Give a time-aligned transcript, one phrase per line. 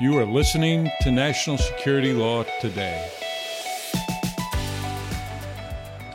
[0.00, 3.06] You are listening to National Security Law Today.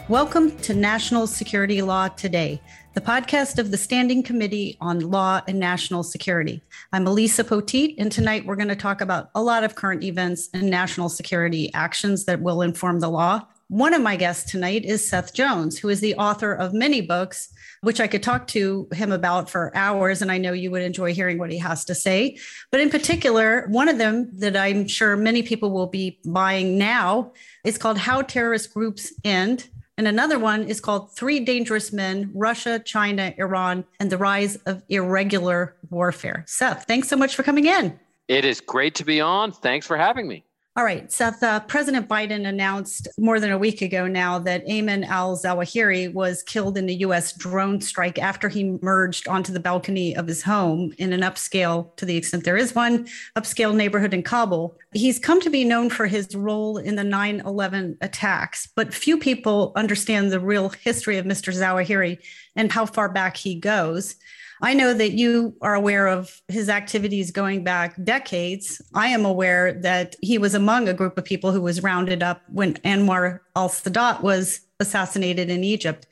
[0.10, 2.60] Welcome to National Security Law Today,
[2.96, 6.64] the podcast of the Standing Committee on Law and National Security.
[6.94, 10.50] I'm Elisa Poteet, and tonight we're going to talk about a lot of current events
[10.56, 13.46] and national security actions that will inform the law.
[13.68, 17.54] One of my guests tonight is Seth Jones, who is the author of many books,
[17.86, 20.22] which I could talk to him about for hours.
[20.22, 22.38] And I know you would enjoy hearing what he has to say.
[22.72, 27.32] But in particular, one of them that I'm sure many people will be buying now
[27.64, 32.80] is called How Terrorist Groups End and another one is called Three Dangerous Men Russia,
[32.80, 36.44] China, Iran, and the Rise of Irregular Warfare.
[36.48, 37.98] Seth, thanks so much for coming in.
[38.28, 39.52] It is great to be on.
[39.52, 40.44] Thanks for having me.
[40.78, 41.42] All right, Seth.
[41.42, 46.44] Uh, President Biden announced more than a week ago now that Ayman al Zawahiri was
[46.44, 47.32] killed in a U.S.
[47.32, 52.06] drone strike after he merged onto the balcony of his home in an upscale, to
[52.06, 54.78] the extent there is one, upscale neighborhood in Kabul.
[54.92, 59.18] He's come to be known for his role in the 9 11 attacks, but few
[59.18, 61.54] people understand the real history of Mr.
[61.54, 62.18] Zawahiri
[62.58, 64.18] and how far back he goes.
[64.66, 68.82] I know that you are aware of his activities going back decades.
[68.96, 72.42] I am aware that he was among a group of people who was rounded up
[72.50, 76.08] when Anwar al Sadat was assassinated in Egypt.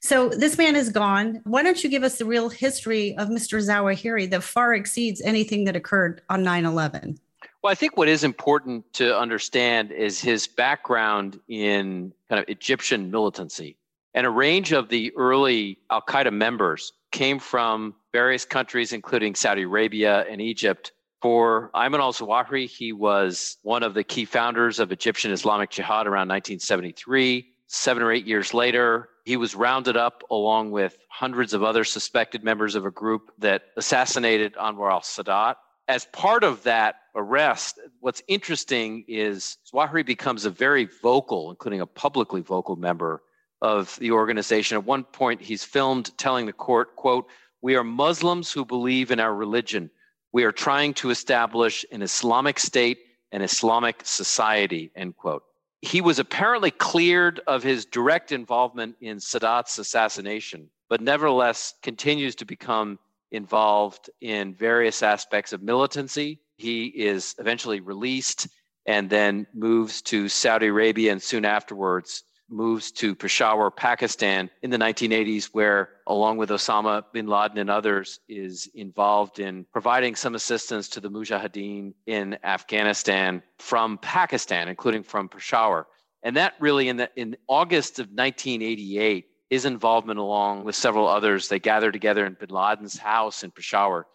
[0.00, 1.42] So this man is gone.
[1.44, 3.62] Why don't you give us the real history of Mr.
[3.62, 7.20] Zawahiri that far exceeds anything that occurred on 9 11?
[7.62, 13.12] Well, I think what is important to understand is his background in kind of Egyptian
[13.12, 13.76] militancy.
[14.14, 19.62] And a range of the early Al Qaeda members came from various countries, including Saudi
[19.62, 20.92] Arabia and Egypt.
[21.22, 26.06] For Ayman al Zawahiri, he was one of the key founders of Egyptian Islamic Jihad
[26.06, 27.46] around 1973.
[27.68, 32.44] Seven or eight years later, he was rounded up along with hundreds of other suspected
[32.44, 35.54] members of a group that assassinated Anwar al Sadat.
[35.88, 41.86] As part of that arrest, what's interesting is Zawahiri becomes a very vocal, including a
[41.86, 43.22] publicly vocal member
[43.62, 44.76] of the organization.
[44.76, 47.28] At one point, he's filmed telling the court, quote,
[47.62, 49.88] we are Muslims who believe in our religion.
[50.32, 52.98] We are trying to establish an Islamic state
[53.30, 55.44] and Islamic society, end quote.
[55.80, 62.44] He was apparently cleared of his direct involvement in Sadat's assassination, but nevertheless continues to
[62.44, 62.98] become
[63.30, 66.40] involved in various aspects of militancy.
[66.56, 68.48] He is eventually released
[68.86, 74.78] and then moves to Saudi Arabia and soon afterwards moves to Peshawar, Pakistan in the
[74.78, 80.88] 1980s, where, along with Osama bin Laden and others, is involved in providing some assistance
[80.88, 85.86] to the Mujahideen in Afghanistan from Pakistan, including from Peshawar.
[86.22, 91.48] And that really, in, the, in August of 1988, his involvement, along with several others,
[91.48, 94.06] they gathered together in bin Laden's house in Peshawar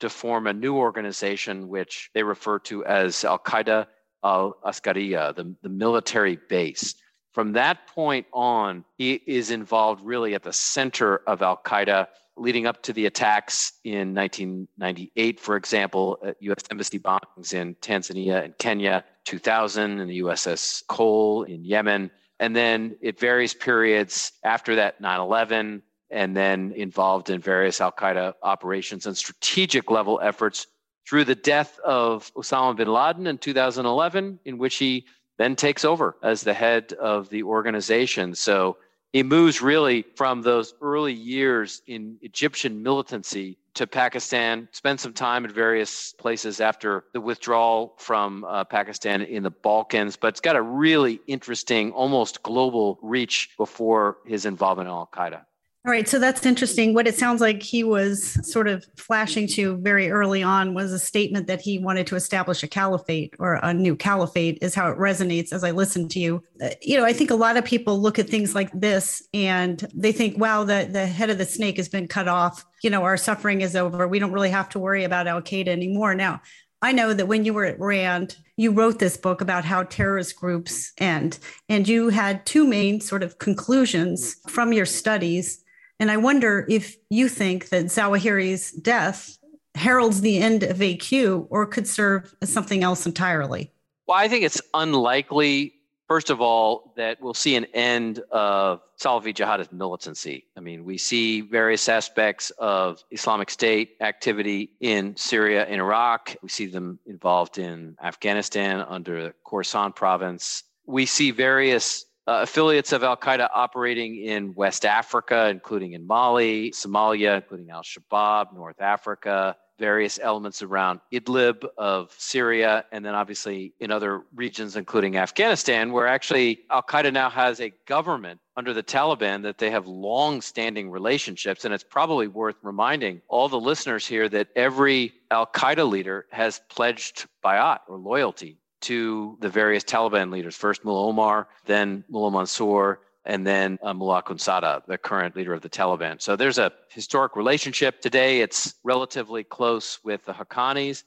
[0.00, 3.86] to form a new organization, which they refer to as Al Qaeda
[4.22, 6.94] al Askariya, the, the military base.
[7.36, 12.06] From that point on, he is involved really at the center of Al Qaeda,
[12.38, 16.62] leading up to the attacks in 1998, for example, uh, U.S.
[16.70, 22.10] embassy bombings in Tanzania and Kenya, 2000, and the USS Cole in Yemen.
[22.40, 27.92] And then at various periods after that, 9 11, and then involved in various Al
[27.92, 30.68] Qaeda operations and strategic level efforts
[31.06, 35.04] through the death of Osama bin Laden in 2011, in which he
[35.38, 38.34] then takes over as the head of the organization.
[38.34, 38.78] So
[39.12, 45.44] he moves really from those early years in Egyptian militancy to Pakistan, spent some time
[45.44, 50.56] in various places after the withdrawal from uh, Pakistan in the Balkans, but it's got
[50.56, 55.42] a really interesting, almost global reach before his involvement in Al Qaeda.
[55.86, 56.94] All right, so that's interesting.
[56.94, 60.98] What it sounds like he was sort of flashing to very early on was a
[60.98, 64.98] statement that he wanted to establish a caliphate or a new caliphate, is how it
[64.98, 66.42] resonates as I listen to you.
[66.60, 69.88] Uh, you know, I think a lot of people look at things like this and
[69.94, 72.64] they think, wow, the, the head of the snake has been cut off.
[72.82, 74.08] You know, our suffering is over.
[74.08, 76.16] We don't really have to worry about Al Qaeda anymore.
[76.16, 76.42] Now,
[76.82, 80.34] I know that when you were at RAND, you wrote this book about how terrorist
[80.34, 81.38] groups end,
[81.68, 85.62] and you had two main sort of conclusions from your studies
[85.98, 89.38] and I wonder if you think that Zawahiri's death
[89.74, 93.72] heralds the end of AQ or could serve as something else entirely.
[94.06, 95.74] Well, I think it's unlikely,
[96.08, 100.44] first of all, that we'll see an end of Salafi jihadist militancy.
[100.56, 106.36] I mean, we see various aspects of Islamic State activity in Syria and Iraq.
[106.42, 110.62] We see them involved in Afghanistan under the Khorasan province.
[110.86, 116.72] We see various uh, affiliates of Al Qaeda operating in West Africa, including in Mali,
[116.72, 123.74] Somalia, including Al Shabaab, North Africa, various elements around Idlib of Syria, and then obviously
[123.78, 128.82] in other regions, including Afghanistan, where actually Al Qaeda now has a government under the
[128.82, 131.64] Taliban that they have long standing relationships.
[131.64, 136.60] And it's probably worth reminding all the listeners here that every Al Qaeda leader has
[136.70, 143.00] pledged bayat or loyalty to the various Taliban leaders, first Mullah Omar, then Mullah Mansour,
[143.24, 146.22] and then uh, Mullah Akhundzada, the current leader of the Taliban.
[146.22, 148.00] So there's a historic relationship.
[148.00, 151.02] Today, it's relatively close with the Haqqanis.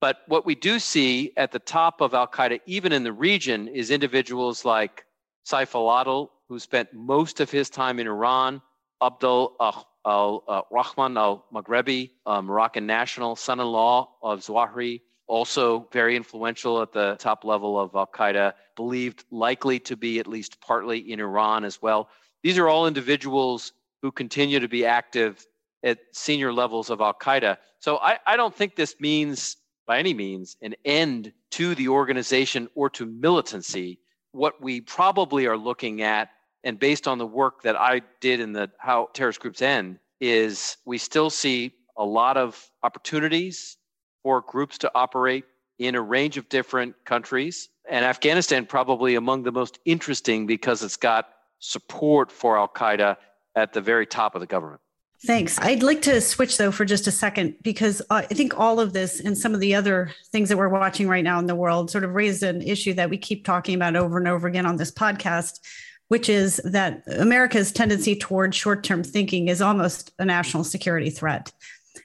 [0.00, 3.68] But what we do see at the top of Al Qaeda, even in the region,
[3.68, 5.04] is individuals like
[5.46, 8.60] Saif al-Adil, who spent most of his time in Iran,
[9.00, 9.56] Abdul
[10.04, 15.00] al-Rahman al-Maghrebi, a Moroccan national, son-in-law of Zawahiri,
[15.32, 20.26] also very influential at the top level of Al Qaeda, believed likely to be at
[20.26, 22.10] least partly in Iran as well.
[22.42, 25.46] These are all individuals who continue to be active
[25.82, 27.56] at senior levels of Al Qaeda.
[27.78, 29.56] So I, I don't think this means,
[29.86, 34.00] by any means, an end to the organization or to militancy.
[34.32, 36.28] What we probably are looking at,
[36.62, 40.76] and based on the work that I did in the How Terrorist Groups End, is
[40.84, 43.78] we still see a lot of opportunities
[44.22, 45.44] for groups to operate
[45.78, 47.68] in a range of different countries.
[47.88, 51.28] And Afghanistan, probably among the most interesting because it's got
[51.58, 53.16] support for Al Qaeda
[53.56, 54.80] at the very top of the government.
[55.24, 55.56] Thanks.
[55.60, 59.20] I'd like to switch though for just a second because I think all of this
[59.20, 62.02] and some of the other things that we're watching right now in the world sort
[62.02, 64.90] of raised an issue that we keep talking about over and over again on this
[64.90, 65.60] podcast,
[66.08, 71.52] which is that America's tendency toward short term thinking is almost a national security threat.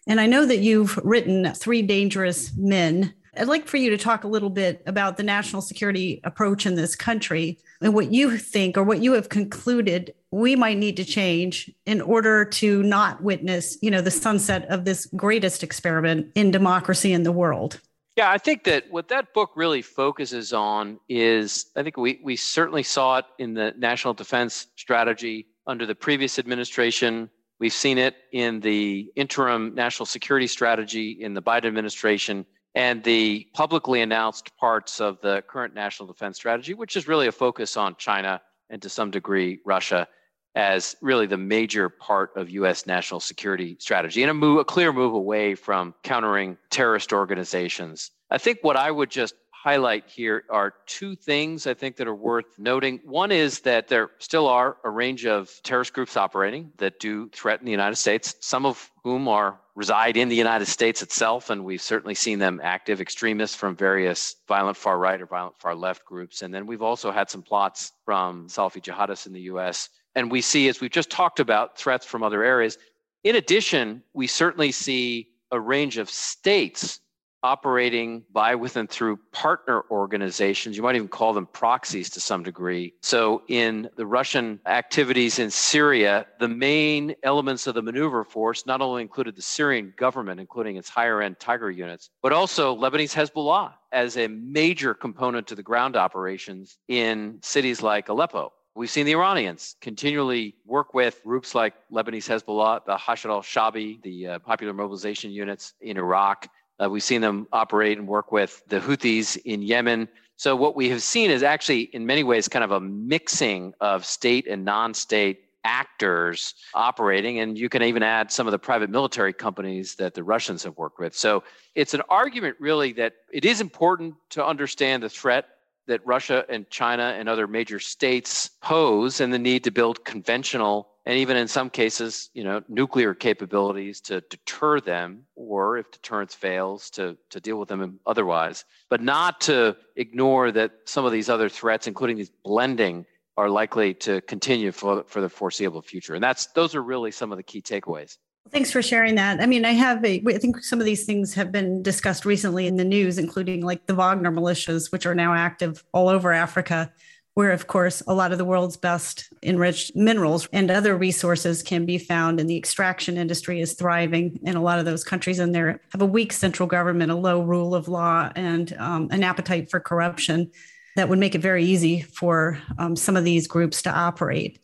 [0.07, 3.13] And I know that you've written Three Dangerous Men.
[3.35, 6.75] I'd like for you to talk a little bit about the national security approach in
[6.75, 11.05] this country and what you think or what you have concluded we might need to
[11.05, 16.51] change in order to not witness, you know, the sunset of this greatest experiment in
[16.51, 17.79] democracy in the world.
[18.17, 22.35] Yeah, I think that what that book really focuses on is I think we, we
[22.35, 27.29] certainly saw it in the national defense strategy under the previous administration.
[27.59, 32.45] We've seen it in the interim national security strategy in the Biden administration
[32.75, 37.31] and the publicly announced parts of the current national defense strategy, which is really a
[37.31, 38.39] focus on China
[38.69, 40.07] and to some degree Russia
[40.53, 42.85] as really the major part of U.S.
[42.85, 48.11] national security strategy and a move, a clear move away from countering terrorist organizations.
[48.29, 49.35] I think what I would just
[49.67, 53.01] highlight here are two things I think that are worth noting.
[53.03, 57.65] One is that there still are a range of terrorist groups operating that do threaten
[57.65, 61.81] the United States, some of whom are reside in the United States itself, and we've
[61.81, 66.43] certainly seen them active extremists from various violent far right or violent far left groups.
[66.43, 69.89] And then we've also had some plots from Salafi jihadists in the US.
[70.15, 72.77] And we see, as we've just talked about, threats from other areas.
[73.25, 77.01] In addition, we certainly see a range of states
[77.43, 80.75] operating by, with, and through partner organizations.
[80.75, 82.93] You might even call them proxies to some degree.
[83.01, 88.81] So, in the Russian activities in Syria, the main elements of the maneuver force not
[88.81, 93.73] only included the Syrian government, including its higher end Tiger units, but also Lebanese Hezbollah
[93.91, 98.51] as a major component to the ground operations in cities like Aleppo.
[98.77, 103.99] We've seen the Iranians continually work with groups like Lebanese Hezbollah, the Hashd al Shabi,
[104.03, 106.47] the uh, popular mobilization units in Iraq,
[106.81, 110.07] uh, we've seen them operate and work with the Houthis in Yemen.
[110.35, 114.05] So, what we have seen is actually, in many ways, kind of a mixing of
[114.05, 117.39] state and non state actors operating.
[117.39, 120.77] And you can even add some of the private military companies that the Russians have
[120.77, 121.15] worked with.
[121.15, 121.43] So,
[121.73, 125.47] it's an argument really that it is important to understand the threat
[125.87, 130.89] that Russia and China and other major states pose and the need to build conventional
[131.07, 136.35] and even in some cases, you know, nuclear capabilities to deter them, or if deterrence
[136.35, 141.29] fails, to, to deal with them otherwise, but not to ignore that some of these
[141.29, 143.05] other threats, including these blending,
[143.37, 146.13] are likely to continue for, for the foreseeable future.
[146.13, 148.17] And that's those are really some of the key takeaways.
[148.51, 149.41] Thanks for sharing that.
[149.41, 152.67] I mean, I have a, I think some of these things have been discussed recently
[152.67, 156.91] in the news, including like the Wagner militias, which are now active all over Africa
[157.37, 161.85] where, of course, a lot of the world's best enriched minerals and other resources can
[161.85, 162.39] be found.
[162.39, 165.37] And the extraction industry is thriving in a lot of those countries.
[165.37, 169.23] And they have a weak central government, a low rule of law, and um, an
[169.23, 170.49] appetite for corruption
[170.95, 174.57] that would make it very easy for um, some of these groups to operate.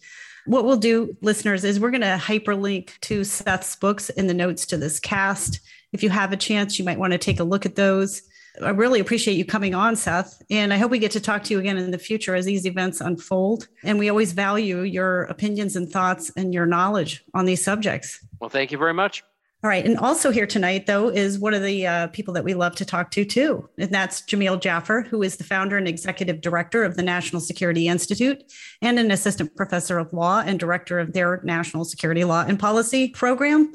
[0.45, 4.65] What we'll do, listeners, is we're going to hyperlink to Seth's books in the notes
[4.67, 5.62] to this cast.
[5.93, 8.21] If you have a chance, you might want to take a look at those.
[8.62, 10.41] I really appreciate you coming on, Seth.
[10.50, 12.65] And I hope we get to talk to you again in the future as these
[12.67, 13.67] events unfold.
[13.83, 18.23] And we always value your opinions and thoughts and your knowledge on these subjects.
[18.39, 19.23] Well, thank you very much.
[19.63, 19.86] All right.
[19.86, 22.86] And also here tonight, though, is one of the uh, people that we love to
[22.86, 23.70] talk to, too.
[23.77, 27.88] And that's Jamil Jaffer, who is the founder and executive director of the National Security
[27.88, 28.43] Institute
[28.82, 33.08] and an assistant professor of law and director of their National Security Law and Policy
[33.08, 33.72] program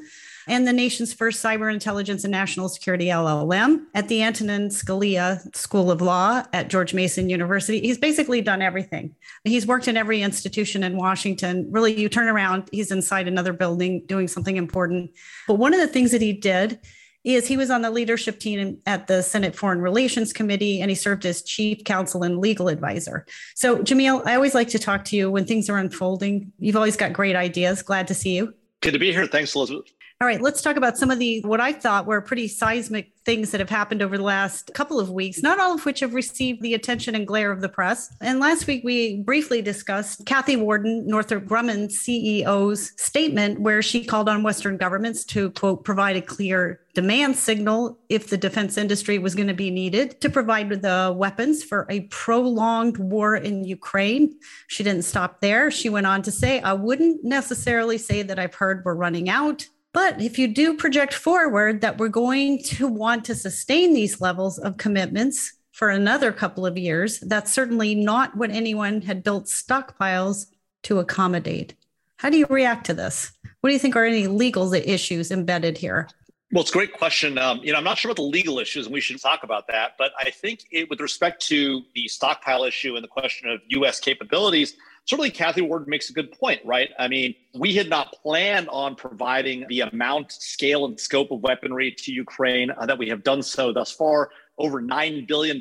[0.49, 5.91] and the nation's first cyber intelligence and national security LLM at the Antonin Scalia School
[5.91, 7.79] of Law at George Mason University.
[7.79, 9.15] He's basically done everything.
[9.43, 11.67] He's worked in every institution in Washington.
[11.71, 15.11] Really, you turn around, he's inside another building doing something important.
[15.47, 16.79] But one of the things that he did
[17.23, 20.95] is he was on the leadership team at the Senate Foreign Relations Committee and he
[20.95, 23.25] served as chief counsel and legal advisor.
[23.55, 26.51] So, Jamil, I always like to talk to you when things are unfolding.
[26.57, 27.83] You've always got great ideas.
[27.83, 28.53] Glad to see you.
[28.81, 29.27] Good to be here.
[29.27, 29.91] Thanks, Elizabeth.
[30.21, 33.51] All right, let's talk about some of the what I thought were pretty seismic things
[33.51, 36.61] that have happened over the last couple of weeks, not all of which have received
[36.61, 38.13] the attention and glare of the press.
[38.19, 44.27] And last week we briefly discussed Kathy Warden, Northrop Grumman CEO's statement where she called
[44.27, 49.35] on Western governments to quote provide a clear demand signal if the defense industry was
[49.35, 54.37] going to be needed to provide the weapons for a prolonged war in Ukraine.
[54.67, 55.71] She didn't stop there.
[55.71, 59.65] She went on to say, I wouldn't necessarily say that I've heard we're running out.
[59.93, 64.59] But if you do project forward that we're going to want to sustain these levels
[64.59, 70.45] of commitments for another couple of years, that's certainly not what anyone had built stockpiles
[70.83, 71.73] to accommodate.
[72.17, 73.31] How do you react to this?
[73.61, 76.07] What do you think are any legal issues embedded here?
[76.51, 77.37] Well, it's a great question.
[77.37, 79.67] Um, you know, I'm not sure about the legal issues, and we should talk about
[79.67, 79.93] that.
[79.97, 83.99] But I think it, with respect to the stockpile issue and the question of U.S.
[83.99, 84.75] capabilities,
[85.09, 86.91] certainly Kathy Ward makes a good point, right?
[86.99, 91.91] I mean, we had not planned on providing the amount, scale, and scope of weaponry
[91.91, 94.29] to Ukraine uh, that we have done so thus far.
[94.59, 95.59] Over $9 billion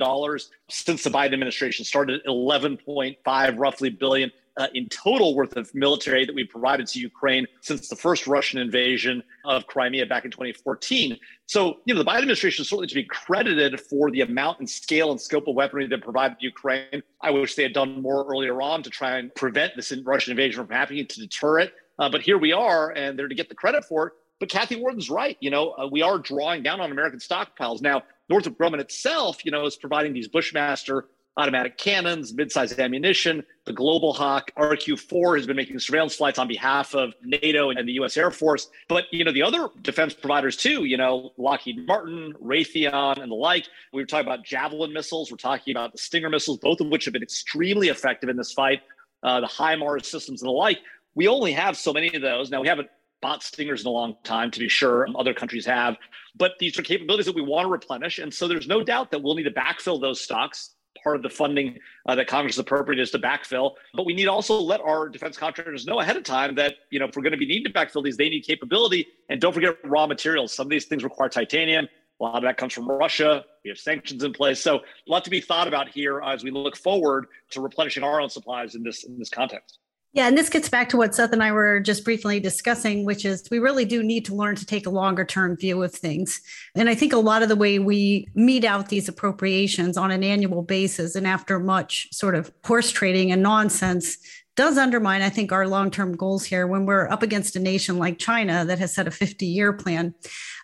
[0.68, 6.34] since the Biden administration started, 11.5 roughly billion uh, in total worth of military that
[6.34, 11.16] we provided to Ukraine since the first Russian invasion of Crimea back in 2014.
[11.46, 14.68] So, you know, the Biden administration is certainly to be credited for the amount and
[14.68, 17.02] scale and scope of weaponry that provided Ukraine.
[17.22, 20.66] I wish they had done more earlier on to try and prevent this Russian invasion
[20.66, 21.72] from happening, to deter it.
[21.98, 24.12] Uh, but here we are, and they're to get the credit for it.
[24.40, 25.36] But Kathy Warden's right.
[25.40, 27.80] You know, uh, we are drawing down on American stockpiles.
[27.80, 31.06] Now, Northrop Grumman itself, you know, is providing these Bushmaster
[31.38, 33.44] automatic cannons, mid-sized ammunition.
[33.64, 37.92] The Global Hawk RQ-4 has been making surveillance flights on behalf of NATO and the
[37.92, 38.16] U.S.
[38.16, 38.68] Air Force.
[38.88, 40.84] But you know the other defense providers too.
[40.84, 43.66] You know Lockheed Martin, Raytheon, and the like.
[43.92, 45.30] We were talking about Javelin missiles.
[45.30, 48.52] We're talking about the Stinger missiles, both of which have been extremely effective in this
[48.52, 48.82] fight.
[49.22, 50.78] Uh, the HIMARS systems and the like.
[51.14, 52.50] We only have so many of those.
[52.50, 52.88] Now we haven't
[53.20, 55.08] bought Stingers in a long time, to be sure.
[55.16, 55.96] Other countries have,
[56.36, 58.20] but these are capabilities that we want to replenish.
[58.20, 61.30] And so there's no doubt that we'll need to backfill those stocks part of the
[61.30, 63.74] funding uh, that Congress is appropriate is to backfill.
[63.94, 67.06] But we need also let our defense contractors know ahead of time that you know
[67.06, 69.06] if we're going to be needing to backfill these, they need capability.
[69.28, 70.52] And don't forget raw materials.
[70.52, 71.88] Some of these things require titanium.
[72.20, 73.44] A lot of that comes from Russia.
[73.64, 76.50] We have sanctions in place, so a lot to be thought about here as we
[76.50, 79.78] look forward to replenishing our own supplies in this in this context.
[80.18, 83.24] Yeah, and this gets back to what Seth and I were just briefly discussing, which
[83.24, 86.40] is we really do need to learn to take a longer term view of things.
[86.74, 90.24] And I think a lot of the way we mete out these appropriations on an
[90.24, 94.18] annual basis and after much sort of horse trading and nonsense
[94.56, 97.96] does undermine, I think, our long term goals here when we're up against a nation
[97.96, 100.12] like China that has set a 50 year plan.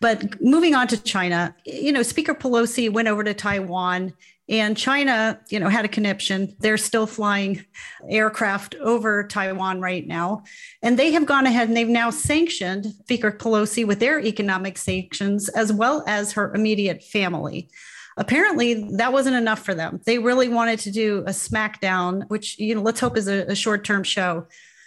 [0.00, 4.14] But moving on to China, you know, Speaker Pelosi went over to Taiwan
[4.48, 6.54] and China, you know, had a conniption.
[6.58, 7.64] They're still flying
[8.08, 10.42] aircraft over Taiwan right now.
[10.82, 15.48] And they have gone ahead and they've now sanctioned Speaker Pelosi with their economic sanctions,
[15.50, 17.70] as well as her immediate family.
[18.16, 20.00] Apparently, that wasn't enough for them.
[20.04, 23.56] They really wanted to do a smackdown, which, you know, let's hope is a, a
[23.56, 24.46] short term show.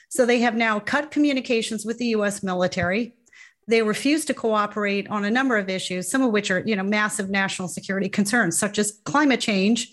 [0.09, 3.16] So they have now cut communications with the US military.
[3.67, 6.83] They refuse to cooperate on a number of issues, some of which are, you know,
[6.83, 9.89] massive national security concerns, such as climate change,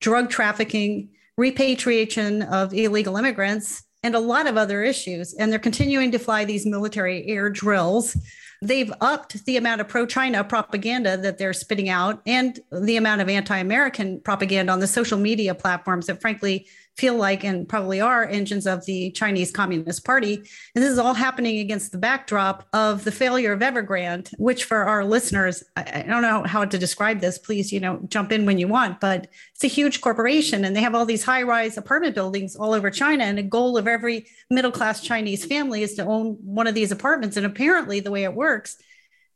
[0.00, 5.34] drug trafficking, repatriation of illegal immigrants, and a lot of other issues.
[5.34, 8.16] And they're continuing to fly these military air drills.
[8.62, 13.20] They've upped the amount of pro China propaganda that they're spitting out and the amount
[13.22, 16.66] of anti American propaganda on the social media platforms that, frankly,
[17.00, 20.34] feel like and probably are engines of the Chinese Communist Party.
[20.34, 24.84] And this is all happening against the backdrop of the failure of Evergrande, which for
[24.84, 27.38] our listeners, I don't know how to describe this.
[27.38, 30.82] Please, you know, jump in when you want, but it's a huge corporation and they
[30.82, 33.24] have all these high rise apartment buildings all over China.
[33.24, 36.92] And a goal of every middle class Chinese family is to own one of these
[36.92, 37.38] apartments.
[37.38, 38.76] And apparently, the way it works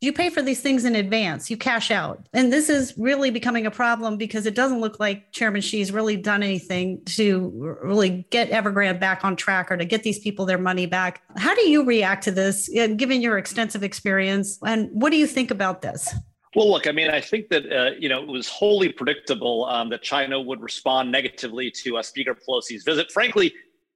[0.05, 2.27] you pay for these things in advance, you cash out.
[2.33, 6.17] And this is really becoming a problem because it doesn't look like Chairman Xi's really
[6.17, 10.59] done anything to really get Evergrande back on track or to get these people their
[10.59, 11.23] money back.
[11.37, 14.59] How do you react to this, given your extensive experience?
[14.65, 16.15] And what do you think about this?
[16.55, 19.89] Well, look, I mean, I think that uh, you know it was wholly predictable um,
[19.89, 23.11] that China would respond negatively to uh, Speaker Pelosi's visit.
[23.11, 23.53] Frankly,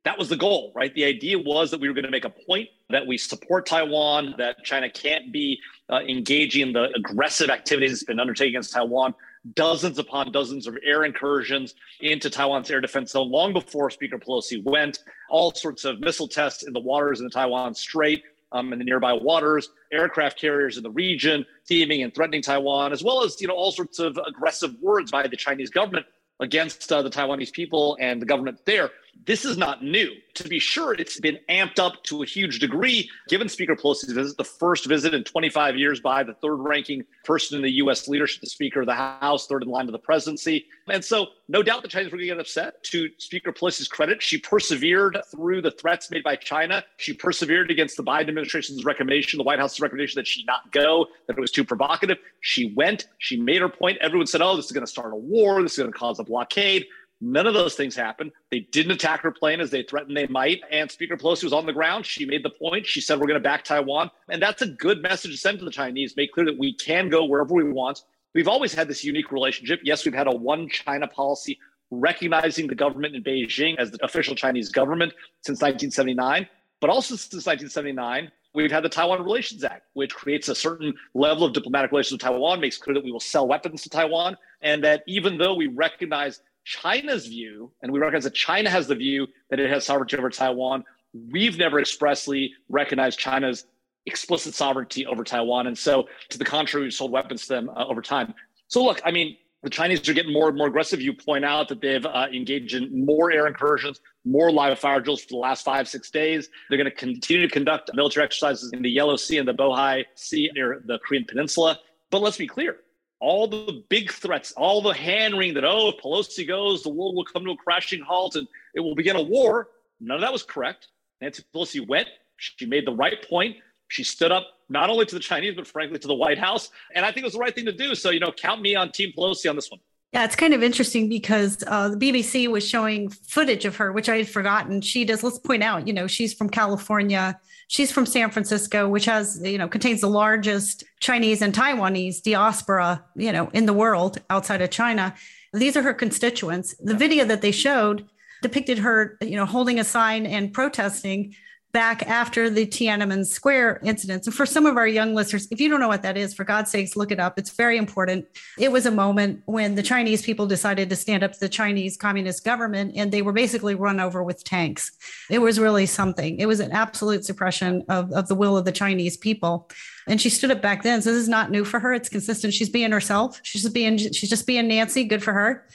[0.08, 0.94] that was the goal, right?
[0.94, 4.34] The idea was that we were going to make a point that we support Taiwan,
[4.38, 5.60] that China can't be
[5.90, 9.14] uh, engaging in the aggressive activities it's been undertaking against Taiwan,
[9.54, 14.64] dozens upon dozens of air incursions into Taiwan's air defense zone long before Speaker Pelosi
[14.64, 18.22] went, all sorts of missile tests in the waters in the Taiwan Strait.
[18.50, 23.04] Um, in the nearby waters, aircraft carriers in the region, theming and threatening Taiwan, as
[23.04, 26.06] well as you know all sorts of aggressive words by the Chinese government
[26.40, 28.90] against uh, the Taiwanese people and the government there.
[29.26, 30.12] This is not new.
[30.34, 34.36] To be sure, it's been amped up to a huge degree given Speaker Pelosi's visit,
[34.36, 38.08] the first visit in 25 years by the third ranking person in the U.S.
[38.08, 40.66] leadership, the Speaker of the House, third in line to the presidency.
[40.88, 42.82] And so, no doubt the Chinese were going to get upset.
[42.84, 46.84] To Speaker Pelosi's credit, she persevered through the threats made by China.
[46.98, 51.06] She persevered against the Biden administration's recommendation, the White House's recommendation that she not go,
[51.26, 52.18] that it was too provocative.
[52.40, 53.98] She went, she made her point.
[54.00, 56.18] Everyone said, oh, this is going to start a war, this is going to cause
[56.18, 56.86] a blockade.
[57.20, 58.30] None of those things happened.
[58.50, 60.60] They didn't attack her plane as they threatened they might.
[60.70, 62.06] And Speaker Pelosi was on the ground.
[62.06, 62.86] She made the point.
[62.86, 64.10] She said, We're going to back Taiwan.
[64.28, 67.08] And that's a good message to send to the Chinese, make clear that we can
[67.08, 68.02] go wherever we want.
[68.34, 69.80] We've always had this unique relationship.
[69.82, 71.58] Yes, we've had a one China policy
[71.90, 76.46] recognizing the government in Beijing as the official Chinese government since 1979.
[76.80, 81.44] But also since 1979, we've had the Taiwan Relations Act, which creates a certain level
[81.44, 84.84] of diplomatic relations with Taiwan, makes clear that we will sell weapons to Taiwan, and
[84.84, 89.26] that even though we recognize China's view, and we recognize that China has the view
[89.50, 90.84] that it has sovereignty over Taiwan.
[91.30, 93.64] We've never expressly recognized China's
[94.06, 95.66] explicit sovereignty over Taiwan.
[95.66, 98.34] And so, to the contrary, we've sold weapons to them uh, over time.
[98.66, 101.00] So, look, I mean, the Chinese are getting more and more aggressive.
[101.00, 105.22] You point out that they've uh, engaged in more air incursions, more live fire drills
[105.22, 106.48] for the last five, six days.
[106.68, 110.04] They're going to continue to conduct military exercises in the Yellow Sea and the Bohai
[110.14, 111.78] Sea near the Korean Peninsula.
[112.10, 112.78] But let's be clear
[113.20, 117.16] all the big threats, all the hand wringing that, oh, if Pelosi goes, the world
[117.16, 119.68] will come to a crashing halt and it will begin a war.
[120.00, 120.88] None of that was correct.
[121.20, 122.08] Nancy Pelosi went.
[122.36, 123.56] She made the right point.
[123.88, 126.70] She stood up not only to the Chinese, but frankly to the White House.
[126.94, 127.94] And I think it was the right thing to do.
[127.94, 129.80] So, you know, count me on Team Pelosi on this one.
[130.12, 134.08] Yeah, it's kind of interesting because uh, the BBC was showing footage of her, which
[134.08, 134.80] I had forgotten.
[134.80, 137.38] She does, let's point out, you know, she's from California.
[137.68, 143.04] She's from San Francisco, which has, you know, contains the largest Chinese and Taiwanese diaspora,
[143.16, 145.14] you know, in the world outside of China.
[145.52, 146.74] These are her constituents.
[146.80, 148.08] The video that they showed
[148.40, 151.34] depicted her, you know, holding a sign and protesting
[151.72, 154.26] back after the Tiananmen Square incidents.
[154.26, 156.44] And for some of our young listeners, if you don't know what that is, for
[156.44, 157.38] God's sakes, look it up.
[157.38, 158.26] It's very important.
[158.58, 161.96] It was a moment when the Chinese people decided to stand up to the Chinese
[161.96, 164.92] communist government and they were basically run over with tanks.
[165.28, 166.38] It was really something.
[166.38, 169.68] It was an absolute suppression of, of the will of the Chinese people.
[170.06, 171.02] And she stood up back then.
[171.02, 171.92] So this is not new for her.
[171.92, 172.54] It's consistent.
[172.54, 173.40] She's being herself.
[173.42, 175.04] She's just being she's just being Nancy.
[175.04, 175.66] Good for her.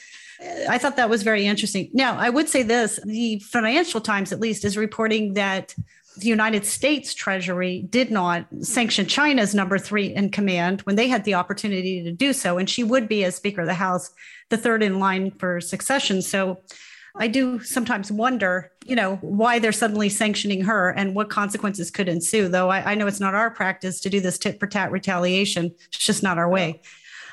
[0.70, 1.90] I thought that was very interesting.
[1.94, 5.76] Now, I would say this the Financial Times, at least, is reporting that
[6.18, 11.24] the United States Treasury did not sanction China's number three in command when they had
[11.24, 12.58] the opportunity to do so.
[12.58, 14.12] And she would be, as Speaker of the House,
[14.50, 16.22] the third in line for succession.
[16.22, 16.62] So
[17.16, 22.10] I do sometimes wonder, you know, why they're suddenly sanctioning her and what consequences could
[22.10, 22.48] ensue.
[22.48, 25.74] Though I, I know it's not our practice to do this tit for tat retaliation,
[25.88, 26.82] it's just not our way.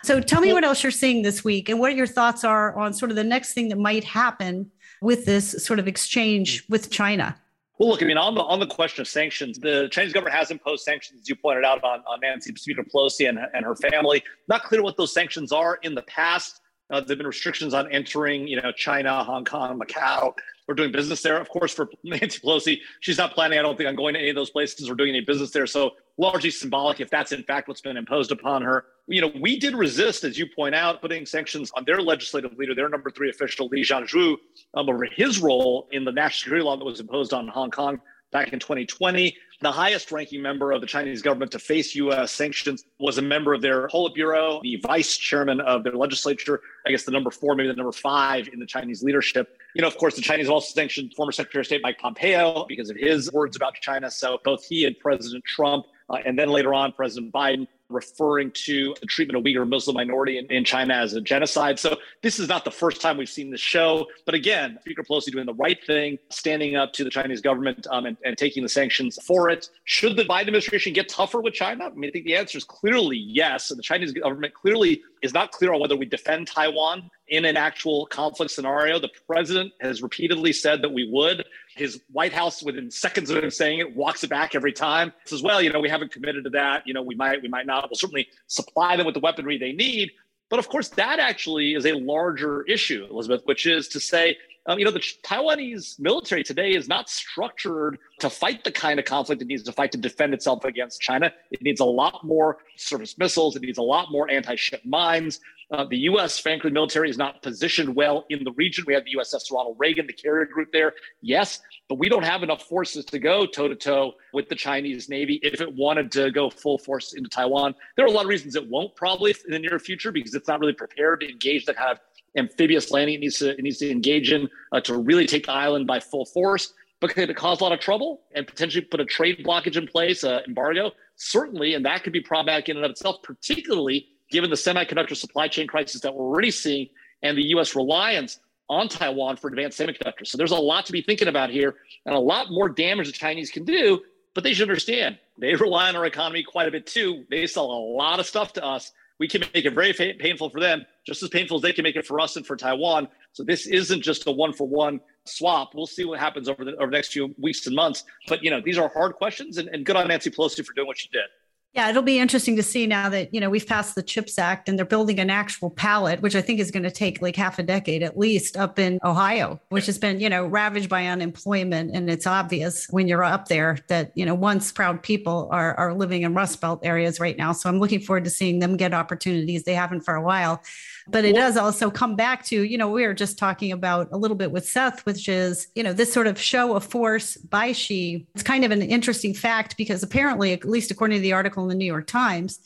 [0.02, 2.92] So tell me what else you're seeing this week and what your thoughts are on
[2.92, 4.70] sort of the next thing that might happen
[5.02, 7.38] with this sort of exchange with China.
[7.78, 10.50] Well, look, I mean, on the on the question of sanctions, the Chinese government has
[10.50, 14.22] imposed sanctions, as you pointed out, on, on Nancy Speaker Pelosi and, and her family.
[14.48, 15.78] Not clear what those sanctions are.
[15.82, 16.60] In the past,
[16.90, 20.34] uh, there've been restrictions on entering, you know, China, Hong Kong, Macau,
[20.70, 21.38] or doing business there.
[21.40, 24.30] Of course, for Nancy Pelosi, she's not planning, I don't think, on going to any
[24.30, 25.66] of those places or doing any business there.
[25.66, 28.84] So largely symbolic if that's in fact what's been imposed upon her.
[29.08, 32.74] You know, we did resist, as you point out, putting sanctions on their legislative leader,
[32.74, 34.36] their number three official, Li Zhanshu,
[34.74, 38.00] um, over his role in the national security law that was imposed on Hong Kong
[38.30, 39.36] back in 2020.
[39.62, 42.32] The highest ranking member of the Chinese government to face U.S.
[42.32, 47.04] sanctions was a member of their Politburo, the vice chairman of their legislature, I guess
[47.04, 49.58] the number four, maybe the number five in the Chinese leadership.
[49.74, 52.88] You know, of course, the Chinese also sanctioned former Secretary of State Mike Pompeo because
[52.88, 54.10] of his words about China.
[54.10, 58.94] So both he and President Trump Uh, and then later on, President Biden referring to
[59.00, 61.78] the treatment of Uyghur Muslim minority in, in, China as a genocide.
[61.78, 64.06] So this is not the first time we've seen this show.
[64.24, 68.06] But again, Speaker Pelosi doing the right thing, standing up to the Chinese government um,
[68.06, 69.68] and, and, taking the sanctions for it.
[69.84, 71.86] Should the Biden administration get tougher with China?
[71.86, 73.70] I mean, I think the answer is clearly yes.
[73.70, 77.56] And the Chinese government clearly is not clear on whether we defend Taiwan in an
[77.56, 78.98] actual conflict scenario.
[78.98, 81.44] The president has repeatedly said that we would.
[81.76, 85.12] His White House, within seconds of him saying it, walks it back every time.
[85.24, 86.86] Says, "Well, you know, we haven't committed to that.
[86.86, 87.88] You know, we might, we might not.
[87.88, 90.10] We'll certainly supply them with the weaponry they need."
[90.50, 94.78] But of course, that actually is a larger issue, Elizabeth, which is to say, um,
[94.78, 99.40] you know, the Taiwanese military today is not structured to fight the kind of conflict
[99.40, 101.32] it needs to fight to defend itself against China.
[101.50, 103.56] It needs a lot more surface missiles.
[103.56, 105.40] It needs a lot more anti-ship mines.
[105.70, 106.36] Uh, the U.S.
[106.38, 108.84] frankly military is not positioned well in the region.
[108.86, 112.42] We have the USS Ronald Reagan, the carrier group there, yes, but we don't have
[112.42, 116.32] enough forces to go toe to toe with the Chinese Navy if it wanted to
[116.32, 117.74] go full force into Taiwan.
[117.96, 120.48] There are a lot of reasons it won't probably in the near future because it's
[120.48, 121.98] not really prepared to engage the kind of
[122.36, 125.52] amphibious landing it needs to it needs to engage in uh, to really take the
[125.52, 126.72] island by full force.
[127.00, 129.86] But could it cause a lot of trouble and potentially put a trade blockage in
[129.86, 130.92] place, uh, embargo?
[131.16, 135.48] Certainly, and that could be problematic in and of itself, particularly given the semiconductor supply
[135.48, 136.88] chain crisis that we're already seeing
[137.22, 138.38] and the US reliance
[138.68, 140.28] on Taiwan for advanced semiconductors.
[140.28, 143.12] So there's a lot to be thinking about here and a lot more damage the
[143.12, 144.00] Chinese can do,
[144.34, 147.24] but they should understand they rely on our economy quite a bit too.
[147.30, 148.92] They sell a lot of stuff to us.
[149.18, 151.96] We can make it very painful for them, just as painful as they can make
[151.96, 153.08] it for us and for Taiwan.
[153.32, 155.74] So this isn't just a one for one swap.
[155.74, 158.04] We'll see what happens over the over the next few weeks and months.
[158.28, 160.86] But you know, these are hard questions, and, and good on Nancy Pelosi for doing
[160.86, 161.24] what she did.
[161.72, 164.68] Yeah, it'll be interesting to see now that, you know, we've passed the CHIPS Act
[164.68, 167.60] and they're building an actual pallet, which I think is going to take like half
[167.60, 171.94] a decade at least up in Ohio, which has been, you know, ravaged by unemployment.
[171.94, 175.94] And it's obvious when you're up there that, you know, once proud people are, are
[175.94, 177.52] living in Rust Belt areas right now.
[177.52, 180.60] So I'm looking forward to seeing them get opportunities they haven't for a while.
[181.08, 184.18] But it does also come back to, you know, we were just talking about a
[184.18, 187.72] little bit with Seth, which is, you know, this sort of show of force by
[187.72, 188.26] Xi.
[188.34, 191.68] It's kind of an interesting fact because apparently, at least according to the article in
[191.68, 192.60] the New York Times,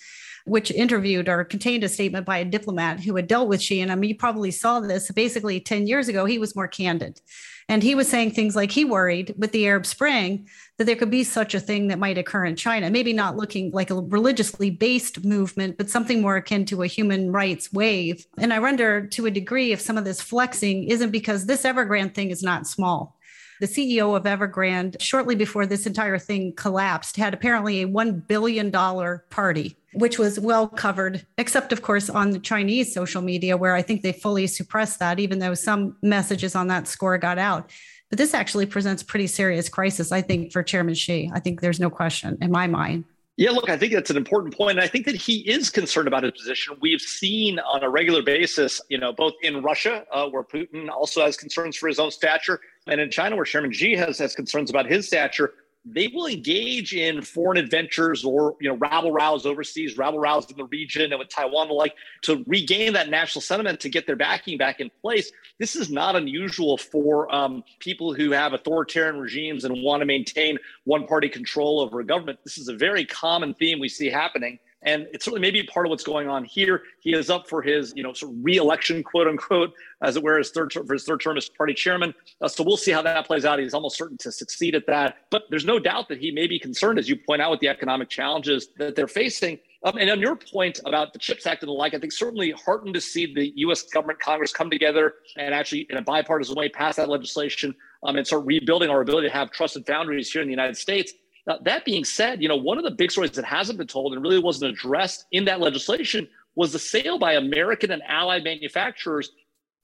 [0.44, 3.80] which interviewed or contained a statement by a diplomat who had dealt with Xi.
[3.80, 5.10] And I mean, you probably saw this.
[5.10, 7.20] Basically, 10 years ago, he was more candid.
[7.68, 11.10] And he was saying things like he worried with the Arab Spring that there could
[11.10, 14.70] be such a thing that might occur in China, maybe not looking like a religiously
[14.70, 18.26] based movement, but something more akin to a human rights wave.
[18.38, 22.14] And I wonder to a degree if some of this flexing isn't because this Evergrande
[22.14, 23.16] thing is not small.
[23.60, 28.70] The CEO of Evergrande, shortly before this entire thing collapsed, had apparently a $1 billion
[28.72, 33.82] party, which was well covered, except, of course, on the Chinese social media, where I
[33.82, 37.70] think they fully suppressed that, even though some messages on that score got out.
[38.10, 41.30] But this actually presents pretty serious crisis, I think, for Chairman Xi.
[41.32, 43.04] I think there's no question in my mind.
[43.36, 44.78] Yeah, look, I think that's an important point.
[44.78, 46.76] I think that he is concerned about his position.
[46.80, 51.24] We've seen on a regular basis, you know, both in Russia, uh, where Putin also
[51.24, 54.70] has concerns for his own stature, and in China, where Chairman Xi has, has concerns
[54.70, 55.54] about his stature,
[55.84, 60.56] they will engage in foreign adventures or you know rabble rouse overseas, rabble rouse in
[60.56, 64.56] the region and with Taiwan like to regain that national sentiment to get their backing
[64.56, 65.30] back in place.
[65.58, 70.58] This is not unusual for um, people who have authoritarian regimes and want to maintain
[70.84, 72.38] one party control over a government.
[72.44, 74.58] This is a very common theme we see happening.
[74.84, 76.82] And it's certainly maybe part of what's going on here.
[77.00, 80.38] He is up for his, you know, sort of re-election, quote unquote, as it were,
[80.38, 82.14] his third term, for his third term as party chairman.
[82.40, 83.58] Uh, so we'll see how that plays out.
[83.58, 85.16] He's almost certain to succeed at that.
[85.30, 87.68] But there's no doubt that he may be concerned, as you point out, with the
[87.68, 89.58] economic challenges that they're facing.
[89.84, 92.52] Um, and on your point about the CHIPS Act and the like, I think certainly
[92.52, 93.82] heartened to see the U.S.
[93.82, 98.26] government, Congress come together and actually, in a bipartisan way, pass that legislation um, and
[98.26, 101.12] start rebuilding our ability to have trusted foundries here in the United States.
[101.46, 104.14] Now, that being said, you know, one of the big stories that hasn't been told
[104.14, 109.30] and really wasn't addressed in that legislation was the sale by American and allied manufacturers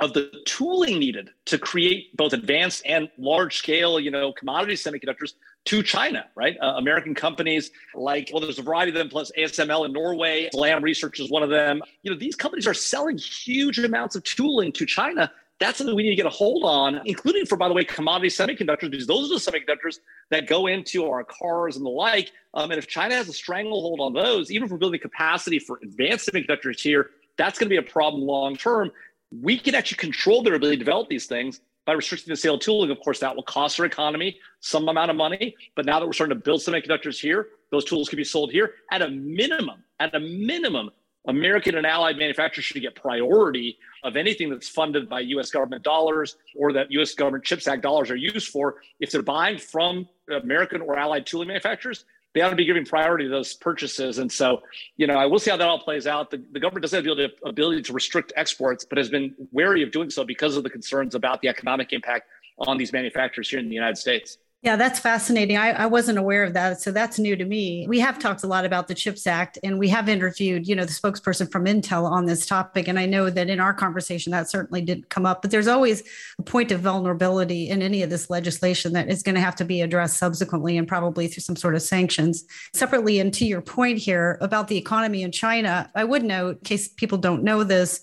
[0.01, 5.35] of the tooling needed to create both advanced and large scale, you know, commodity semiconductors
[5.66, 6.57] to China, right?
[6.62, 10.83] Uh, American companies like, well, there's a variety of them, plus ASML in Norway, Lam
[10.83, 11.83] Research is one of them.
[12.03, 16.03] You know, these companies are selling huge amounts of tooling to China that's something we
[16.03, 19.31] need to get a hold on, including for, by the way, commodity semiconductors, because those
[19.31, 19.99] are the semiconductors
[20.31, 22.33] that go into our cars and the like.
[22.55, 25.79] Um, and if China has a stranglehold on those, even if we're building capacity for
[25.83, 28.90] advanced semiconductors here, that's going to be a problem long term.
[29.42, 32.61] We can actually control their ability to develop these things by restricting the sale of
[32.61, 32.90] tooling.
[32.90, 35.55] Of course, that will cost our economy some amount of money.
[35.77, 38.75] But now that we're starting to build semiconductors here, those tools can be sold here
[38.90, 39.85] at a minimum.
[40.01, 40.90] At a minimum,
[41.27, 46.37] American and allied manufacturers should get priority of anything that's funded by US government dollars
[46.57, 48.77] or that US government CHIPS Act dollars are used for.
[49.01, 53.25] If they're buying from American or allied tooling manufacturers, they ought to be giving priority
[53.25, 54.19] to those purchases.
[54.19, 54.63] And so,
[54.97, 56.31] you know, I will see how that all plays out.
[56.31, 59.91] The, the government doesn't have the ability to restrict exports, but has been wary of
[59.91, 62.29] doing so because of the concerns about the economic impact
[62.59, 64.39] on these manufacturers here in the United States.
[64.62, 65.57] Yeah, that's fascinating.
[65.57, 66.83] I, I, wasn't aware of that.
[66.83, 67.87] So that's new to me.
[67.88, 70.85] We have talked a lot about the CHIPS Act and we have interviewed, you know,
[70.85, 72.87] the spokesperson from Intel on this topic.
[72.87, 76.03] And I know that in our conversation, that certainly did come up, but there's always
[76.38, 79.64] a point of vulnerability in any of this legislation that is going to have to
[79.64, 82.44] be addressed subsequently and probably through some sort of sanctions.
[82.75, 86.64] Separately, and to your point here about the economy in China, I would note, in
[86.64, 88.03] case people don't know this,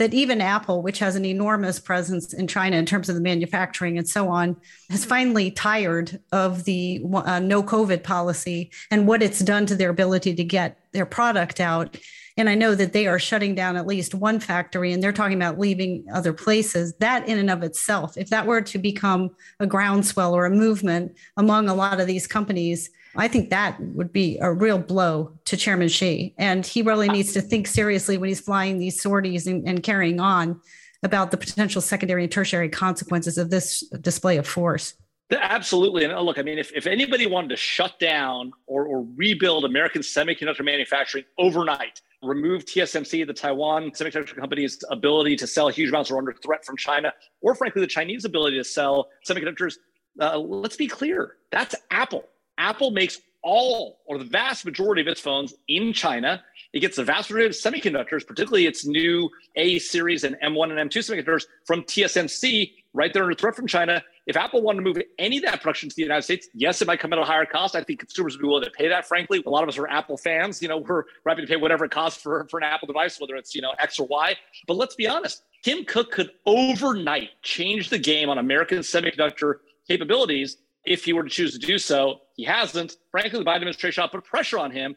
[0.00, 3.98] that even Apple, which has an enormous presence in China in terms of the manufacturing
[3.98, 4.56] and so on,
[4.88, 9.90] has finally tired of the uh, no COVID policy and what it's done to their
[9.90, 11.98] ability to get their product out.
[12.38, 15.36] And I know that they are shutting down at least one factory and they're talking
[15.36, 16.94] about leaving other places.
[17.00, 21.12] That, in and of itself, if that were to become a groundswell or a movement
[21.36, 25.56] among a lot of these companies, I think that would be a real blow to
[25.56, 26.34] Chairman Xi.
[26.38, 30.20] And he really needs to think seriously when he's flying these sorties and, and carrying
[30.20, 30.60] on
[31.02, 34.94] about the potential secondary and tertiary consequences of this display of force.
[35.32, 36.04] Absolutely.
[36.04, 39.64] And uh, look, I mean, if, if anybody wanted to shut down or, or rebuild
[39.64, 46.10] American semiconductor manufacturing overnight, remove TSMC, the Taiwan semiconductor company's ability to sell huge amounts
[46.10, 49.76] or under threat from China, or frankly, the Chinese ability to sell semiconductors,
[50.20, 52.24] uh, let's be clear, that's Apple.
[52.60, 56.42] Apple makes all or the vast majority of its phones in China.
[56.72, 60.90] It gets the vast majority of semiconductors, particularly its new A series and M1 and
[60.90, 64.02] M2 semiconductors from TSMC, right there under threat from China.
[64.26, 66.86] If Apple wanted to move any of that production to the United States, yes, it
[66.86, 67.74] might come at a higher cost.
[67.74, 69.42] I think consumers would be willing to pay that, frankly.
[69.44, 70.60] A lot of us are Apple fans.
[70.60, 73.36] You know, we're happy to pay whatever it costs for, for an Apple device, whether
[73.36, 74.36] it's, you know, X or Y.
[74.68, 79.54] But let's be honest, Tim Cook could overnight change the game on American semiconductor
[79.88, 82.20] capabilities if he were to choose to do so.
[82.40, 82.96] He hasn't.
[83.10, 84.96] Frankly, the Biden administration ought to put pressure on him.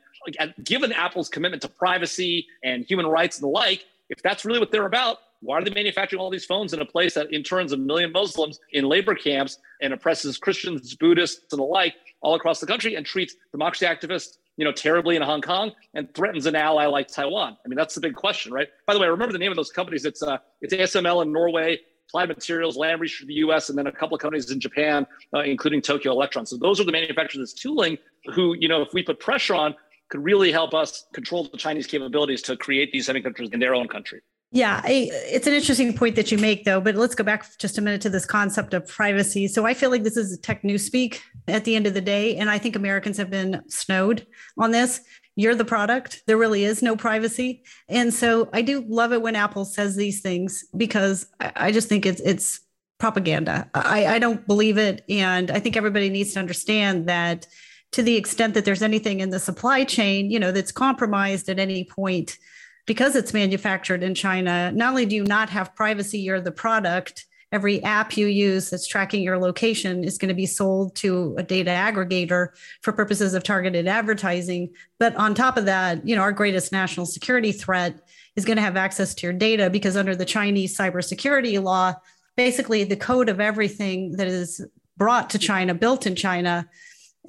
[0.63, 4.71] Given Apple's commitment to privacy and human rights and the like, if that's really what
[4.71, 7.77] they're about, why are they manufacturing all these phones in a place that interns a
[7.77, 12.65] million Muslims in labor camps and oppresses Christians, Buddhists, and the like all across the
[12.65, 16.85] country and treats democracy activists, you know, terribly in Hong Kong and threatens an ally
[16.85, 17.57] like Taiwan?
[17.65, 18.69] I mean, that's the big question, right?
[18.87, 20.05] By the way, I remember the name of those companies.
[20.05, 23.87] It's uh, it's ASML in Norway, Applied Materials, Lam Research in the US, and then
[23.87, 26.45] a couple of companies in Japan, uh, including Tokyo Electron.
[26.45, 27.97] So those are the manufacturers of this tooling
[28.33, 29.75] who, you know, if we put pressure on,
[30.09, 33.87] could really help us control the Chinese capabilities to create these semiconductors in their own
[33.87, 34.21] country.
[34.51, 36.79] Yeah, I, it's an interesting point that you make, though.
[36.79, 39.47] But let's go back just a minute to this concept of privacy.
[39.47, 42.35] So I feel like this is tech news speak at the end of the day,
[42.35, 44.27] and I think Americans have been snowed
[44.59, 45.01] on this
[45.35, 46.23] you're the product.
[46.27, 47.63] There really is no privacy.
[47.89, 52.05] And so I do love it when Apple says these things because I just think
[52.05, 52.59] it's it's
[52.99, 53.69] propaganda.
[53.73, 55.03] I, I don't believe it.
[55.09, 57.47] And I think everybody needs to understand that
[57.91, 61.59] to the extent that there's anything in the supply chain, you know, that's compromised at
[61.59, 62.37] any point
[62.85, 67.25] because it's manufactured in China, not only do you not have privacy, you're the product
[67.53, 71.43] every app you use that's tracking your location is going to be sold to a
[71.43, 72.47] data aggregator
[72.81, 74.73] for purposes of targeted advertising.
[74.97, 78.63] But on top of that, you know, our greatest national security threat is going to
[78.63, 81.93] have access to your data because under the Chinese cybersecurity law,
[82.35, 84.65] basically the code of everything that is
[84.97, 86.67] brought to China, built in China,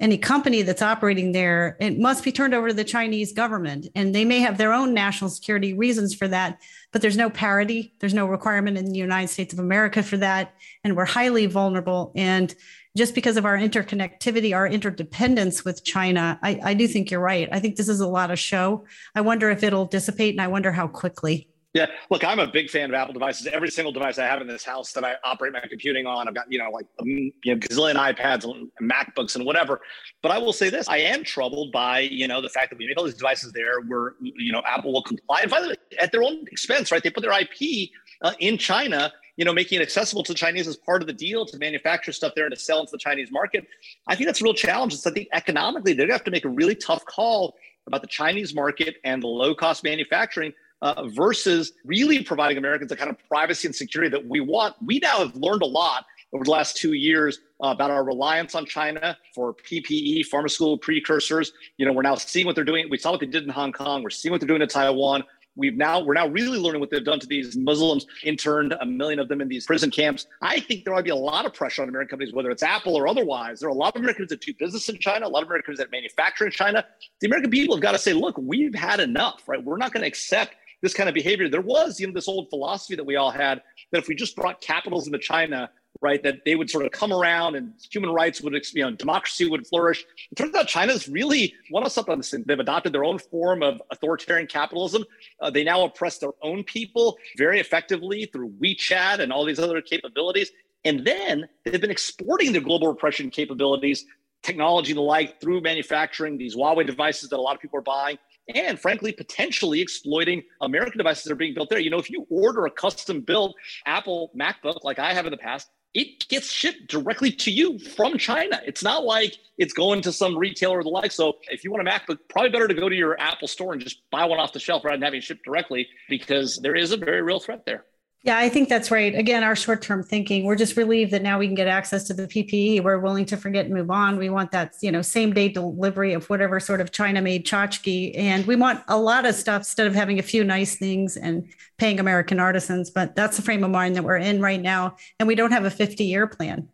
[0.01, 3.87] any company that's operating there, it must be turned over to the Chinese government.
[3.95, 7.93] And they may have their own national security reasons for that, but there's no parity.
[7.99, 10.53] There's no requirement in the United States of America for that.
[10.83, 12.11] And we're highly vulnerable.
[12.15, 12.53] And
[12.97, 17.47] just because of our interconnectivity, our interdependence with China, I, I do think you're right.
[17.51, 18.85] I think this is a lot of show.
[19.15, 21.49] I wonder if it'll dissipate and I wonder how quickly.
[21.75, 23.47] Yeah, look, I'm a big fan of Apple devices.
[23.47, 26.33] Every single device I have in this house that I operate my computing on, I've
[26.33, 29.81] got you know like you know gazillion iPads and MacBooks and whatever.
[30.23, 32.87] But I will say this: I am troubled by you know the fact that we
[32.87, 36.23] make all these devices there, where you know Apple will comply, and way, at their
[36.23, 37.03] own expense, right?
[37.03, 37.89] They put their IP
[38.21, 41.13] uh, in China, you know, making it accessible to the Chinese as part of the
[41.13, 43.67] deal to manufacture stuff there and to sell into the Chinese market.
[44.07, 44.93] I think that's a real challenge.
[44.93, 48.07] It's I think economically they're to have to make a really tough call about the
[48.07, 53.17] Chinese market and the low cost manufacturing uh, versus really providing Americans the kind of
[53.27, 54.75] privacy and security that we want.
[54.85, 58.55] We now have learned a lot over the last two years uh, about our reliance
[58.55, 61.53] on China for PPE, pharmaceutical precursors.
[61.77, 62.87] You know, we're now seeing what they're doing.
[62.89, 64.03] We saw what they did in Hong Kong.
[64.03, 65.23] We're seeing what they're doing in Taiwan.
[65.57, 69.19] We've now we're now really learning what they've done to these Muslims, interned a million
[69.19, 70.27] of them in these prison camps.
[70.41, 72.95] I think there to be a lot of pressure on American companies, whether it's Apple
[72.95, 73.61] or otherwise.
[73.61, 75.77] There are a lot of Americans that do business in China, a lot of Americans
[75.77, 76.83] that manufacture in China.
[77.21, 79.63] The American people have got to say, look, we've had enough, right?
[79.63, 80.55] We're not going to accept
[80.85, 81.49] this kind of behavior.
[81.49, 84.35] There was, you know, this old philosophy that we all had that if we just
[84.35, 86.21] brought capitals into China, right?
[86.21, 89.65] That they would sort of come around and human rights would, you know, democracy would
[89.65, 90.05] flourish.
[90.31, 92.21] It turns out China's really one of something.
[92.45, 95.05] They've adopted their own form of authoritarian capitalism.
[95.39, 99.81] Uh, they now oppress their own people very effectively through WeChat and all these other
[99.81, 100.51] capabilities.
[100.83, 104.05] And then they've been exporting their global repression capabilities,
[104.43, 107.81] technology and the like, through manufacturing these Huawei devices that a lot of people are
[107.81, 108.19] buying
[108.53, 111.79] and frankly, potentially exploiting American devices that are being built there.
[111.79, 113.55] You know, if you order a custom built
[113.85, 118.17] Apple MacBook like I have in the past, it gets shipped directly to you from
[118.17, 118.61] China.
[118.65, 121.11] It's not like it's going to some retailer or the like.
[121.11, 123.81] So if you want a MacBook, probably better to go to your Apple store and
[123.81, 126.91] just buy one off the shelf rather than having it shipped directly because there is
[126.91, 127.85] a very real threat there.
[128.25, 129.13] Yeah, I think that's right.
[129.13, 132.13] Again, our short term thinking, we're just relieved that now we can get access to
[132.15, 132.83] the PPE.
[132.83, 134.17] We're willing to forget and move on.
[134.17, 138.17] We want that, you know, same day delivery of whatever sort of China made tchotchke.
[138.17, 141.47] And we want a lot of stuff instead of having a few nice things and
[141.77, 142.89] paying American artisans.
[142.89, 144.95] But that's the frame of mind that we're in right now.
[145.19, 146.67] And we don't have a 50 year plan.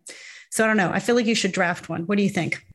[0.52, 0.92] So I don't know.
[0.94, 2.04] I feel like you should draft one.
[2.04, 2.66] What do you think?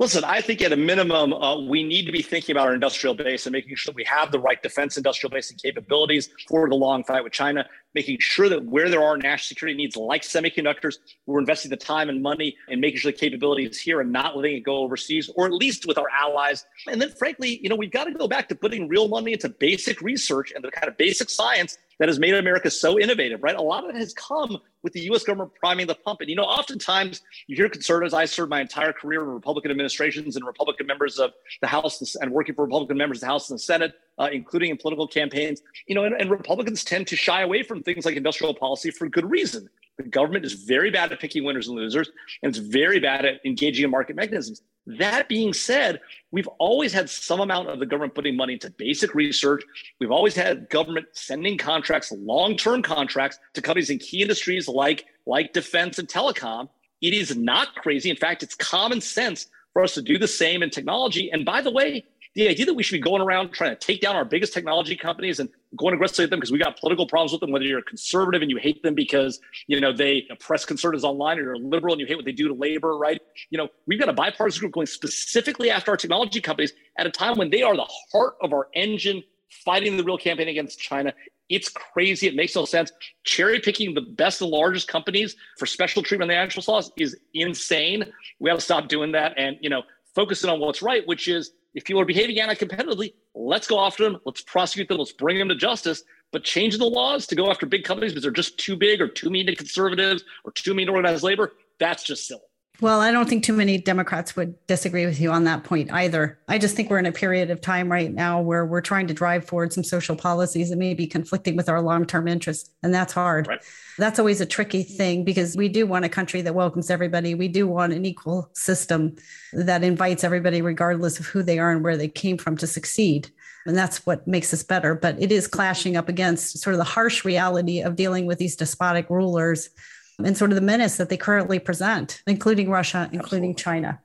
[0.00, 3.14] Listen, I think at a minimum, uh, we need to be thinking about our industrial
[3.14, 6.68] base and making sure that we have the right defense industrial base and capabilities for
[6.68, 7.64] the long fight with China,
[7.94, 12.08] making sure that where there are national security needs like semiconductors, we're investing the time
[12.08, 15.30] and money and making sure the capability is here and not letting it go overseas,
[15.36, 16.66] or at least with our allies.
[16.88, 19.48] And then, frankly, you know, we've got to go back to putting real money into
[19.48, 23.54] basic research and the kind of basic science that has made America so innovative, right?
[23.54, 26.20] A lot of it has come with the US government priming the pump.
[26.20, 30.36] And, you know, oftentimes you hear conservatives, I served my entire career in Republican administrations
[30.36, 33.58] and Republican members of the House and working for Republican members of the House and
[33.58, 37.42] the Senate, uh, including in political campaigns, you know, and, and Republicans tend to shy
[37.42, 39.68] away from things like industrial policy for good reason.
[39.96, 42.10] The government is very bad at picking winners and losers,
[42.42, 44.62] and it's very bad at engaging in market mechanisms.
[44.86, 46.00] That being said,
[46.30, 49.62] we've always had some amount of the government putting money into basic research.
[50.00, 55.52] We've always had government sending contracts, long-term contracts to companies in key industries like, like
[55.52, 56.68] defense and telecom.
[57.00, 58.10] It is not crazy.
[58.10, 61.30] In fact, it's common sense for us to do the same in technology.
[61.30, 64.00] And by the way, the idea that we should be going around trying to take
[64.00, 67.32] down our biggest technology companies and going aggressively at them because we got political problems
[67.32, 70.64] with them, whether you're a conservative and you hate them because, you know, they oppress
[70.64, 73.20] conservatives online or you're a liberal and you hate what they do to labor, right?
[73.50, 77.10] You know, we've got a bipartisan group going specifically after our technology companies at a
[77.10, 79.22] time when they are the heart of our engine
[79.64, 81.14] fighting the real campaign against China.
[81.48, 82.26] It's crazy.
[82.26, 82.90] It makes no sense.
[83.24, 87.16] Cherry picking the best and largest companies for special treatment in the antitrust laws is
[87.34, 88.12] insane.
[88.40, 89.82] We have to stop doing that and, you know,
[90.14, 94.20] focusing on what's right, which is if you are behaving anti-competitively, let's go after them.
[94.24, 94.98] Let's prosecute them.
[94.98, 96.04] Let's bring them to justice.
[96.32, 99.08] But changing the laws to go after big companies because they're just too big or
[99.08, 102.42] too mean to conservatives or too mean to organized labor, that's just silly.
[102.80, 106.40] Well, I don't think too many Democrats would disagree with you on that point either.
[106.48, 109.14] I just think we're in a period of time right now where we're trying to
[109.14, 112.70] drive forward some social policies that may be conflicting with our long term interests.
[112.82, 113.46] And that's hard.
[113.46, 113.64] Right.
[113.96, 117.36] That's always a tricky thing because we do want a country that welcomes everybody.
[117.36, 119.14] We do want an equal system
[119.52, 123.30] that invites everybody, regardless of who they are and where they came from, to succeed.
[123.66, 124.96] And that's what makes us better.
[124.96, 128.56] But it is clashing up against sort of the harsh reality of dealing with these
[128.56, 129.70] despotic rulers
[130.18, 133.62] and sort of the menace that they currently present, including Russia, including Absolutely.
[133.62, 134.00] China.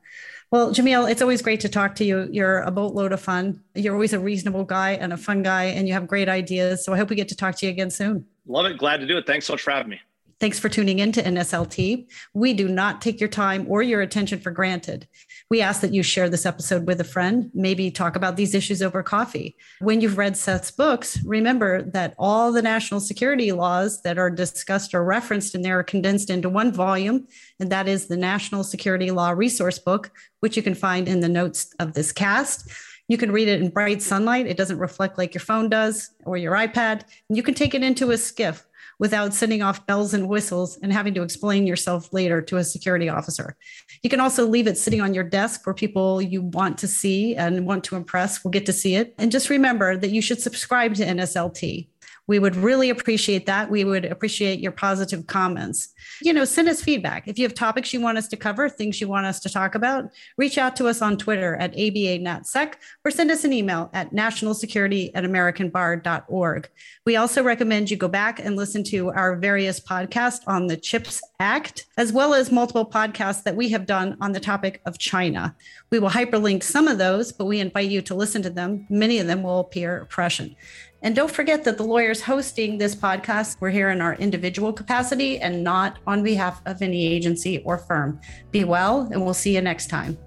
[0.52, 2.28] Well, Jamil, it's always great to talk to you.
[2.32, 3.62] You're a boatload of fun.
[3.76, 6.84] You're always a reasonable guy and a fun guy, and you have great ideas.
[6.84, 8.26] So I hope we get to talk to you again soon.
[8.48, 8.80] Love it.
[8.80, 9.28] Glad to do it.
[9.28, 10.02] Thanks so much for having me.
[10.40, 12.08] Thanks for tuning in to NSLT.
[12.34, 15.08] We do not take your time or your attention for granted.
[15.50, 18.84] We ask that you share this episode with a friend, maybe talk about these issues
[18.84, 19.58] over coffee.
[19.80, 24.94] When you've read Seth's books, remember that all the national security laws that are discussed
[24.94, 27.26] or referenced in there are condensed into one volume,
[27.60, 31.28] and that is the National Security Law Resource Book, which you can find in the
[31.28, 32.70] notes of this cast.
[33.08, 34.46] You can read it in bright sunlight.
[34.46, 37.02] It doesn't reflect like your phone does or your iPad.
[37.28, 38.64] And you can take it into a SCIF
[39.00, 43.10] without sending off bells and whistles and having to explain yourself later to a security
[43.10, 43.56] officer.
[44.04, 47.36] You can also leave it sitting on your desk for people you want to see
[47.36, 49.16] and want to impress will get to see it.
[49.18, 51.88] And just remember that you should subscribe to NSLT.
[52.30, 53.72] We would really appreciate that.
[53.72, 55.90] We would appreciate your positive comments.
[56.22, 57.28] You know, send us feedback.
[57.28, 59.74] If you have topics you want us to cover, things you want us to talk
[59.74, 64.14] about, reach out to us on Twitter at ABANatSec or send us an email at
[64.14, 66.70] nationalsecurity at americanbar.org.
[67.04, 71.24] We also recommend you go back and listen to our various podcasts on the CHIPS
[71.40, 75.56] Act, as well as multiple podcasts that we have done on the topic of China.
[75.90, 78.86] We will hyperlink some of those, but we invite you to listen to them.
[78.88, 80.56] Many of them will appear present.
[81.02, 85.40] And don't forget that the lawyers hosting this podcast, we're here in our individual capacity
[85.40, 88.20] and not on behalf of any agency or firm.
[88.52, 90.18] Be well, and we'll see you next time.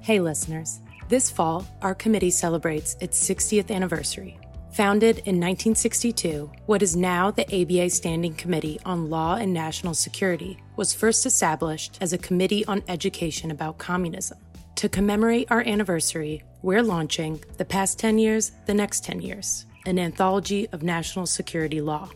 [0.00, 0.80] Hey, listeners.
[1.08, 4.38] This fall, our committee celebrates its 60th anniversary.
[4.72, 10.58] Founded in 1962, what is now the ABA Standing Committee on Law and National Security
[10.76, 14.38] was first established as a committee on education about communism.
[14.76, 19.98] To commemorate our anniversary, we're launching The Past 10 Years, The Next 10 Years, an
[19.98, 22.10] anthology of national security law.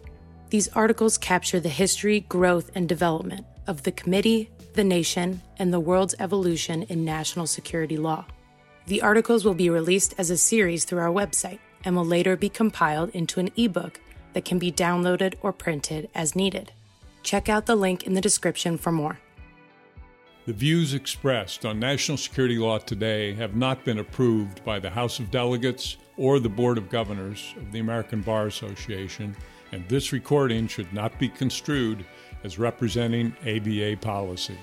[0.50, 5.80] These articles capture the history, growth, and development of the committee, the nation, and the
[5.80, 8.24] world's evolution in national security law.
[8.86, 12.48] The articles will be released as a series through our website and will later be
[12.48, 14.00] compiled into an ebook
[14.32, 16.72] that can be downloaded or printed as needed.
[17.22, 19.18] Check out the link in the description for more.
[20.47, 25.18] The views expressed on national security law today have not been approved by the House
[25.18, 29.34] of Delegates or the Board of Governors of the American Bar Association,
[29.72, 32.05] and this recording should not be construed
[32.44, 34.57] as representing ABA policy.